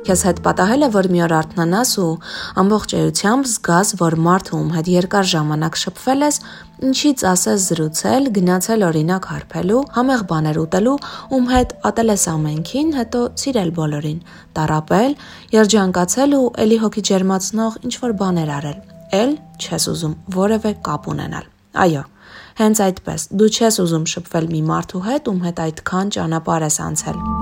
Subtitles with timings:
[0.00, 2.12] Քեզ հետ պատահել է, որ մի օր արթնանաս ու
[2.62, 6.38] ամբողջ էությամբ զգաս, որ մարդը ում հետ երկար ժամանակ շփվել ես,
[6.88, 10.96] ինչից ասես զրուցել, գնացել օրինակ հարբելու, համեղ բաներ ուտելու,
[11.36, 14.24] ում հետ ատել ես ամենքին, հետո սիրել բոլորին,
[14.56, 15.12] տարապել,
[15.60, 18.80] երջանկացել ու ելի հոգի ջերմացնող ինչ որ բաներ արել։
[19.20, 21.52] Էլ չես ուզում որևէ կապ ունենալ։
[21.84, 22.02] Այո,
[22.62, 27.39] հենց այդպես։ Դու չես ուզում շփվել մի մարդու հետ, ում հետ այդքան ճանապարհ ես անցել։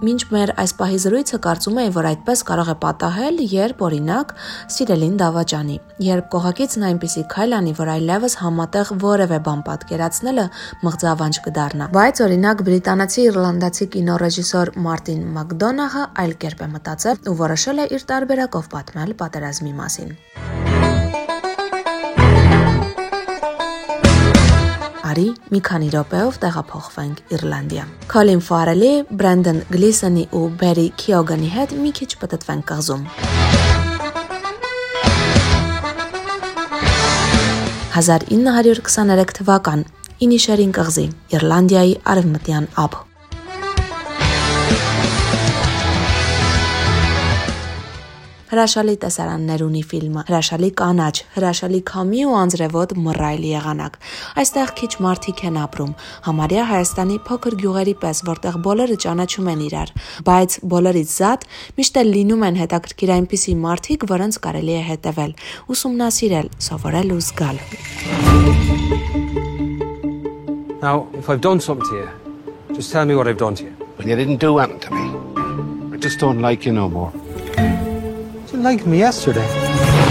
[0.00, 4.30] Մինչ մեր այս պահի զրույցը կարծում էի, որ այդպես կարող է պատահել, երբ օրինակ
[4.72, 5.76] սիրելին դավաճանի,
[6.06, 10.46] երբ կողակիցն այնպիսի քայլ անի, որ այլևս համատեղ որևէ բան պատկերացնելը
[10.88, 17.84] մղձավանջ կդառնա։ Բայց օրինակ բրիտանացի իռլանդացի կինոռեժիսոր Մարտին Մակդոնահը այլ կերպ է մտածել ու որոշել
[17.84, 20.16] է իր տարբերակով պատմել պատերազմի մասին։
[25.10, 28.90] Արի մի քանի րոպեով տեղափոխվենք Իռլանդիա։ Քոլին Ֆարելի,
[29.22, 33.04] Բրենդon Գլիսոնի ու Բերի Քիոգանի հետ մի քիչ պատտվենք կղզում։
[37.98, 39.86] 1923 թվական
[40.26, 43.09] Ինիշերին կղզի, Իռլանդիայի արևմտյան ափ։
[48.50, 53.98] հրաշալի տեսարաններ ունի ֆիլմը, հրաշալի կանաչ, հրաշալի քամի ու անձրևոտ մռայլ եղանակ։
[54.42, 55.92] Այստեղ քիչ մարդիկ են ապրում,
[56.26, 59.92] համարյա Հայաստանի փոքր գյուղերի պես, որտեղ բոլորը ճանաչում են իրար,
[60.26, 61.46] բայց բոլորից զատ
[61.78, 65.32] միշտ էլ լինում են հետաքրքիր այնպիսի մարդիկ, որոնց կարելի է հետևել,
[65.70, 67.56] ուսումնասիրել, սովորել ու զգալ։
[70.80, 73.76] Now, if I've done something to you, just tell me what I've done to you.
[73.98, 75.92] Well, you didn't do anything to me.
[75.92, 77.12] I just don't like you no more.
[78.62, 80.09] Like me yesterday.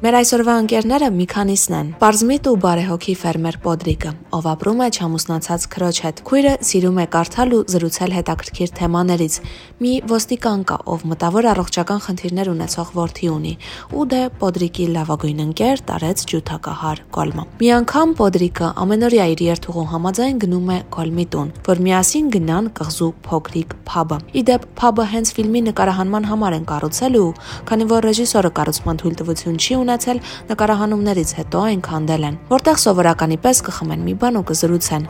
[0.00, 5.66] Մեր այսօրվա ընկերները մի քանիսն են։ Պարզմիտ ու բարեհոգի ֆերմեր Պոդրիկը, ով ապրում է չամուսնացած
[5.74, 9.36] քրոջ հետ։ Քույրը սիրում է կարդալ ու զրուցել հետաքրքիր թեմաներից։
[9.84, 13.52] Մի ոստիկան կա, ով մտավոր առողջական խնդիրներ ունեցող որդի ունի,
[13.92, 20.40] ու դե Պոդրիկի լավագույն ընկեր տարեց ջութակահար Կոլմը։ Մի անգամ Պոդրիկը ամենօրյա իր երթուղու համաձայն
[20.40, 26.28] գնում է Կոլմի տուն, որ միասին գնան կղզու փոքրիկ փաբը։ Իդեպ փաբը հենց ֆիլմի նկարահանման
[26.30, 27.30] համար են կառուցել ու
[27.68, 30.18] քանի որ ռեժիսորը կառուցման թույլտվություն չի ունեցել, ունեցել,
[30.50, 35.06] նկարահանումներից հետո այն քանդել են, որտեղ սովորականի պես կխմեն մի բան ու կզրուցեն։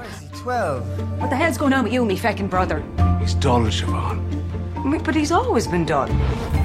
[1.21, 2.83] What the hell's going on with you, me feckin' brother?
[3.21, 4.25] He's dull, Siobhan.
[5.05, 6.09] But he's always been dull.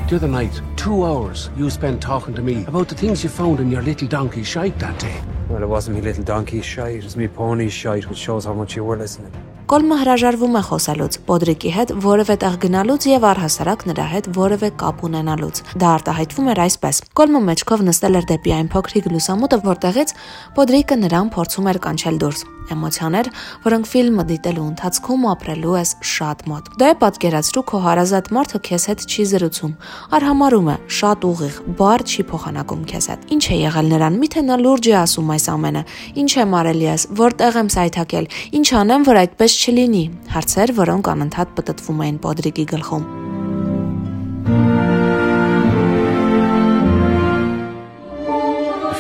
[0.08, 3.60] The other night, two hours you spent talking to me about the things you found
[3.60, 5.20] in your little donkey shite that day.
[5.50, 8.54] Well, it wasn't me little donkey shite, it was me pony shite, which shows how
[8.54, 9.34] much you were listening.
[9.66, 15.04] Կոլմը հրաժարվում է խոսելուց, Պոդրիկի հետ որևէ տեղ գնալուց եւ առհասարակ նրա հետ որևէ կապ
[15.10, 17.04] ունենալուց։ Դա արտահայտվում էր այսպես.
[17.18, 20.20] Կոլմը մեջքով նստել էր դեպի այն փոքրիկ լուսամուտը, որտեղից
[20.60, 23.30] Պոդրիկը նրան փորձում էր կանչել դուրս էմոցիաներ,
[23.66, 29.06] որոնք ֆիլմը դիտելու ընթացքում ապրելու ես շատ մոտ։ Դե պատկերացրու քո հարազատ մարդը քեզ հետ
[29.06, 29.74] չի զրուցում,
[30.18, 34.58] արհամարում է, շատ ուղիղ, բար չի փոխանակում քեզ հետ։ Ինչ է եղել նրան, միթե նա
[34.66, 35.84] լուրջ է ասում այս ամենը։
[36.26, 40.03] Ինչ եմ արել ես, որտեղ եմ սայթակել, ինչ անեմ, որ այդպես չլինի։
[40.35, 43.05] Հարցեր, որոնք անընդհատ պտտվում էին Պոդրիկի գլխում։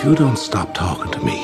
[0.01, 1.37] If you don't stop talking to me.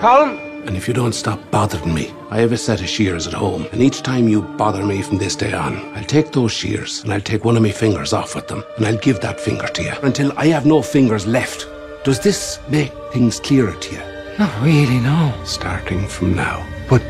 [0.00, 0.38] Colin!
[0.66, 3.66] And if you don't stop bothering me, I have a set of shears at home.
[3.72, 7.12] And each time you bother me from this day on, I'll take those shears and
[7.12, 9.82] I'll take one of my fingers off with them and I'll give that finger to
[9.82, 11.66] you until I have no fingers left.
[12.04, 14.02] Does this make things clearer to you?
[14.38, 15.32] Not really, no.
[15.44, 16.66] Starting from now.
[16.87, 17.01] But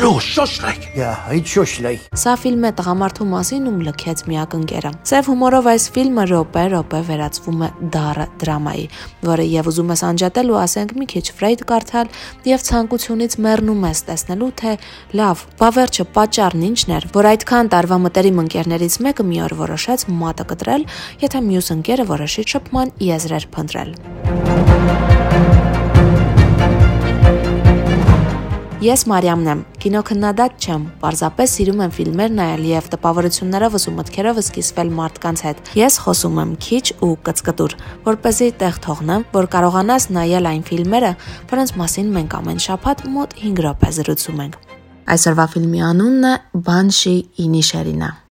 [0.00, 0.90] know, shush like.
[0.96, 2.00] Yeah, I'd shush like.
[2.18, 7.62] Սա ֆիլմ է տղամարդու մասին, ում լքեց մի ակնկերը։ Սև հումորով այս ֆիլմը րոպե-րոպե վերածվում
[7.62, 8.86] է դառը դրամայի,
[9.28, 12.10] որը եւ ուզում ես անջատել ու ասենք մի քիչ Ֆրեյդ կարդալ
[12.50, 14.74] եւ ցանկությունից մեռնում ես տեսնելու թե
[15.20, 20.08] լավ, բա վերջը պատճառն ինչն էր, որ այդքան տարվա մտերիմ ընկերներից մեկը մի օր որոշեց
[20.26, 20.90] մատը կտրել,
[21.22, 24.15] եթե մյուս ընկերը որոշի շփման եզրեր փնտրել։
[28.76, 34.90] Ես Մարիամն եմ, կինոքննադատ չեմ, պարզապես սիրում եմ ֆիլմեր նայել եւ տպավորություններովս ու մտքերովս կիսվել
[34.98, 40.08] մարդկանց հետ։ Ես խոսում եմ քիչ ու կծկտուր, որ เป զի տեղ թողնեմ, որ կարողանաս
[40.18, 41.14] նայել այն ֆիլմերը,
[41.56, 44.60] որոնց մասին մենք ամեն շաբաթ մոտ 5 րոպե զրուցում ենք։
[45.16, 46.36] Այսօրվա ֆիլմի անունն է
[46.68, 47.18] Banshee
[47.48, 48.25] Inisherin-ը։